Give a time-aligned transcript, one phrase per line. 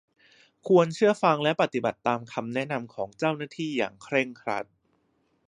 [0.67, 4.65] ควรเชื่อฟังและปฏิบัติตามคำแนะนำของเจ้าหน้าที่อย่างเคร่งครัด